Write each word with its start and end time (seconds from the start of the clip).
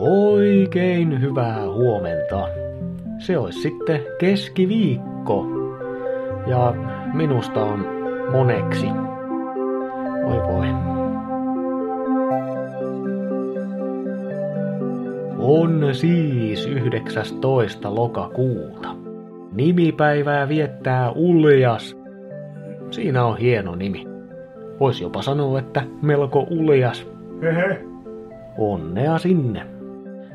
Oikein 0.00 1.20
hyvää 1.20 1.66
huomenta. 1.66 2.48
Se 3.18 3.38
olisi 3.38 3.60
sitten 3.60 4.00
keskiviikko. 4.18 5.46
Ja 6.46 6.74
minusta 7.14 7.64
on 7.64 7.86
moneksi. 8.32 8.86
Oi 10.24 10.42
voi. 10.42 10.66
On 15.38 15.88
siis 15.92 16.66
19. 16.66 17.94
lokakuuta. 17.94 18.88
Nimipäivää 19.52 20.48
viettää 20.48 21.10
Uljas. 21.10 21.96
Siinä 22.90 23.24
on 23.24 23.36
hieno 23.36 23.74
nimi. 23.74 24.06
Voisi 24.80 25.02
jopa 25.02 25.22
sanoa, 25.22 25.58
että 25.58 25.82
melko 26.02 26.46
uljas. 26.50 27.06
Hehe. 27.42 27.80
Onnea 28.58 29.18
sinne. 29.18 29.79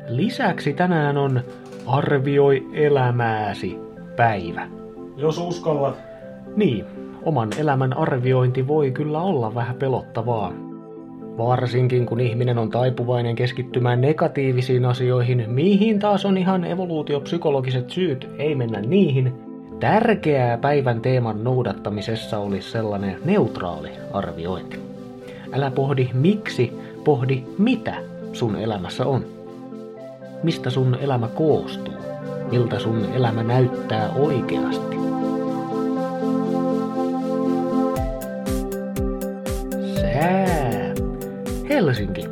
Lisäksi 0.08 0.72
tänään 0.72 1.16
on 1.16 1.40
Arvioi 1.86 2.66
elämääsi 2.72 3.78
päivä. 4.16 4.68
Jos 5.16 5.38
uskallat. 5.38 5.96
Niin, 6.56 6.84
oman 7.22 7.48
elämän 7.58 7.96
arviointi 7.96 8.68
voi 8.68 8.90
kyllä 8.90 9.20
olla 9.20 9.54
vähän 9.54 9.76
pelottavaa. 9.76 10.52
Varsinkin 11.38 12.06
kun 12.06 12.20
ihminen 12.20 12.58
on 12.58 12.70
taipuvainen 12.70 13.36
keskittymään 13.36 14.00
negatiivisiin 14.00 14.84
asioihin, 14.84 15.44
mihin 15.46 15.98
taas 15.98 16.24
on 16.24 16.38
ihan 16.38 16.64
evoluutiopsykologiset 16.64 17.90
syyt, 17.90 18.28
ei 18.38 18.54
mennä 18.54 18.80
niihin. 18.80 19.32
Tärkeää 19.80 20.58
päivän 20.58 21.00
teeman 21.00 21.44
noudattamisessa 21.44 22.38
olisi 22.38 22.70
sellainen 22.70 23.18
neutraali 23.24 23.90
arviointi. 24.12 24.80
Älä 25.52 25.70
pohdi 25.70 26.08
miksi, 26.14 26.72
pohdi 27.04 27.42
mitä 27.58 27.94
sun 28.32 28.56
elämässä 28.56 29.06
on. 29.06 29.24
Mistä 30.46 30.70
sun 30.70 30.94
elämä 30.94 31.28
koostuu? 31.28 31.94
Miltä 32.50 32.78
sun 32.78 33.04
elämä 33.14 33.42
näyttää 33.42 34.10
oikeasti? 34.12 34.96
Sää. 39.94 40.94
Helsinki. 41.68 42.24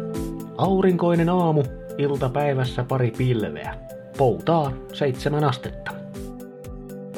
Aurinkoinen 0.58 1.28
aamu, 1.28 1.62
iltapäivässä 1.98 2.84
pari 2.88 3.12
pilveä. 3.18 3.74
Poutaa 4.18 4.72
seitsemän 4.92 5.44
astetta. 5.44 5.90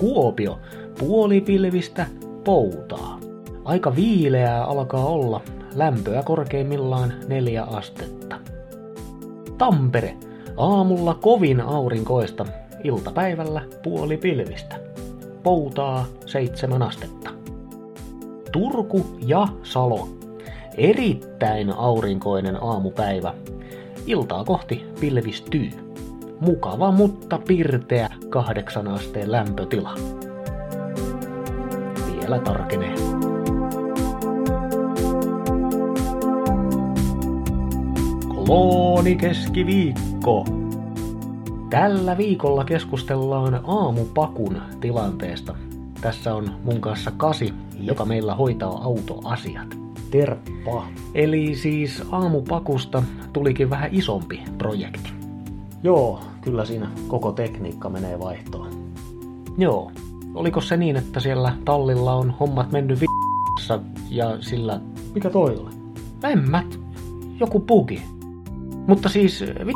Kuopio, 0.00 0.58
puolipilvistä, 0.98 2.06
poutaa. 2.44 3.18
Aika 3.64 3.96
viileää 3.96 4.64
alkaa 4.64 5.04
olla, 5.06 5.40
lämpöä 5.74 6.22
korkeimmillaan 6.22 7.12
neljä 7.28 7.62
astetta. 7.62 8.36
Tampere, 9.58 10.16
aamulla 10.56 11.14
kovin 11.14 11.60
aurinkoista, 11.60 12.46
iltapäivällä 12.84 13.62
puolipilvistä. 13.82 14.76
Poutaa 15.42 16.04
seitsemän 16.26 16.82
astetta. 16.82 17.30
Turku 18.52 19.06
ja 19.26 19.48
Salo. 19.62 20.08
Erittäin 20.76 21.72
aurinkoinen 21.72 22.62
aamupäivä. 22.62 23.34
Iltaa 24.06 24.44
kohti 24.44 24.84
pilvistyy. 25.00 25.70
Mukava, 26.40 26.92
mutta 26.92 27.38
pirteä 27.48 28.08
kahdeksan 28.28 28.88
asteen 28.88 29.32
lämpötila. 29.32 29.94
Vielä 32.12 32.38
tarkenee. 32.38 32.94
Klooni 38.46 39.16
keskiviikko. 39.16 40.44
Tällä 41.70 42.16
viikolla 42.16 42.64
keskustellaan 42.64 43.60
aamupakun 43.64 44.62
tilanteesta. 44.80 45.54
Tässä 46.00 46.34
on 46.34 46.50
mun 46.64 46.80
kanssa 46.80 47.10
Kasi, 47.10 47.54
joka 47.80 48.04
meillä 48.04 48.34
hoitaa 48.34 48.84
autoasiat. 48.84 49.76
Terppa. 50.10 50.86
Eli 51.14 51.54
siis 51.54 52.02
aamupakusta 52.10 53.02
tulikin 53.32 53.70
vähän 53.70 53.90
isompi 53.92 54.42
projekti. 54.58 55.10
Joo, 55.82 56.20
kyllä 56.40 56.64
siinä 56.64 56.90
koko 57.08 57.32
tekniikka 57.32 57.88
menee 57.88 58.18
vaihtoon. 58.18 58.92
Joo. 59.58 59.92
Oliko 60.34 60.60
se 60.60 60.76
niin, 60.76 60.96
että 60.96 61.20
siellä 61.20 61.52
tallilla 61.64 62.14
on 62.14 62.30
hommat 62.40 62.72
mennyt 62.72 63.00
vi... 63.00 63.06
ja 64.10 64.36
sillä... 64.40 64.80
Mikä 65.14 65.30
toi 65.30 65.56
oli? 65.56 65.70
En 66.22 66.50
mä... 66.50 66.64
Joku 67.40 67.60
bugi. 67.60 68.15
Mutta 68.86 69.08
siis 69.08 69.44
vi... 69.66 69.72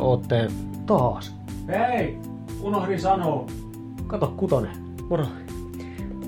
ootte... 0.00 0.48
Taas. 0.86 1.34
Hei! 1.68 2.18
Unohdin 2.62 3.00
sanoa. 3.00 3.46
Kato 4.06 4.34
kutonen. 4.36 4.76
Moro. 5.10 5.26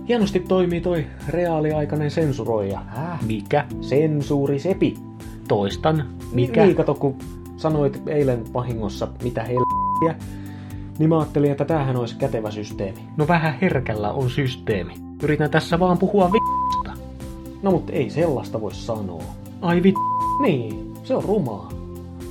Hienosti 0.08 0.40
toimii 0.40 0.80
toi 0.80 1.06
reaaliaikainen 1.28 2.10
sensuroija. 2.10 2.80
Häh? 2.86 3.22
Mikä? 3.26 3.66
Sensuuri 3.80 4.58
sepi. 4.58 4.98
Toistan. 5.48 6.06
Mikä? 6.32 6.64
Niin, 6.64 6.76
kato, 6.76 6.94
kun 6.94 7.16
sanoit 7.56 8.02
eilen 8.06 8.52
vahingossa, 8.54 9.08
mitä 9.22 9.42
helppiä, 9.42 10.26
niin 10.98 11.08
mä 11.08 11.18
ajattelin, 11.18 11.50
että 11.50 11.64
tämähän 11.64 11.96
olisi 11.96 12.16
kätevä 12.16 12.50
systeemi. 12.50 13.00
No 13.16 13.28
vähän 13.28 13.54
herkällä 13.62 14.12
on 14.12 14.30
systeemi. 14.30 14.94
Yritän 15.22 15.50
tässä 15.50 15.78
vaan 15.78 15.98
puhua 15.98 16.32
vi***sta. 16.32 16.92
No 17.62 17.70
mut 17.70 17.90
ei 17.90 18.10
sellaista 18.10 18.60
voi 18.60 18.74
sanoa. 18.74 19.22
Ai 19.60 19.82
vi... 19.82 19.94
Niin, 20.42 20.94
se 21.04 21.14
on 21.14 21.24
rumaa. 21.24 21.79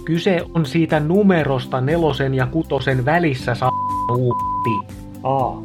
Kyse 0.10 0.42
on 0.54 0.66
siitä 0.66 1.00
numerosta 1.00 1.82
nelosen 1.82 2.34
ja 2.34 2.46
kutosen 2.46 3.06
välissä 3.06 3.56
sa... 3.56 3.70
uutti. 4.18 4.96
Aa, 5.24 5.62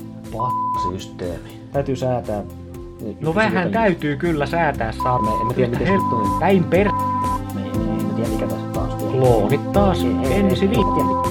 systeemi. 0.90 1.60
Täytyy 1.72 1.96
säätää. 1.96 2.42
niin 3.00 3.16
No 3.20 3.34
vähän 3.34 3.70
täytyy 3.72 4.16
kyllä 4.16 4.46
säätää 4.46 4.92
saa. 4.92 5.22
Me 5.22 5.30
emme 5.40 5.54
tiedä, 5.54 5.70
miten 5.70 5.86
se 5.86 6.08
toimii. 6.10 6.40
Päin 6.40 6.64
per... 6.64 6.88
Me 7.54 7.66
en 7.66 8.14
tiedä 8.16 8.28
mikä 8.30 8.46
tässä 8.46 8.66
taas 8.66 8.94
tulee. 8.94 9.18
Kloonit 9.18 9.72
taas 9.72 10.06
ensi 10.30 10.70
viikolla. 10.70 11.28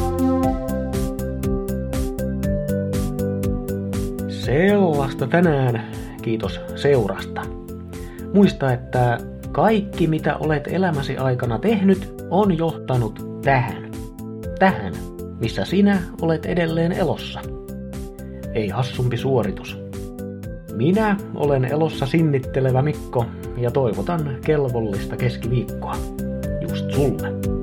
Sellaista 4.30 5.28
tänään. 5.28 5.84
Kiitos 6.22 6.62
seurasta. 6.75 7.41
Muista, 8.34 8.74
että 8.74 9.18
kaikki 9.53 10.08
mitä 10.08 10.38
olet 10.38 10.68
elämäsi 10.68 11.18
aikana 11.18 11.59
tehnyt 11.59 12.14
on 12.30 12.58
johtanut 12.58 13.41
tähän. 13.41 13.91
Tähän, 14.59 14.94
missä 15.40 15.66
sinä 15.66 16.02
olet 16.22 16.46
edelleen 16.46 16.91
elossa. 16.91 17.40
Ei 18.53 18.68
hassumpi 18.69 19.18
suoritus. 19.18 19.80
Minä 20.75 21.18
olen 21.36 21.66
elossa 21.66 22.06
sinnittelevä 22.06 22.81
Mikko 22.81 23.25
ja 23.58 23.72
toivotan 23.72 24.38
kelvollista 24.46 25.18
keskiviikkoa. 25.18 25.96
Just 26.62 26.92
sulle. 26.92 27.62